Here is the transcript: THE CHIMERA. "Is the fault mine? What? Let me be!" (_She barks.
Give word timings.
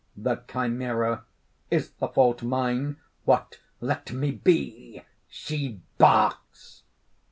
THE 0.17 0.37
CHIMERA. 0.51 1.21
"Is 1.69 1.91
the 1.91 2.07
fault 2.07 2.41
mine? 2.41 2.97
What? 3.25 3.59
Let 3.79 4.11
me 4.11 4.31
be!" 4.31 5.03
(_She 5.31 5.77
barks. 5.99 6.81